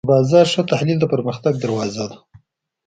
د 0.03 0.05
بازار 0.11 0.45
ښه 0.53 0.61
تحلیل 0.71 0.97
د 1.01 1.05
پرمختګ 1.13 1.53
دروازه 1.59 2.05
ده. 2.11 2.17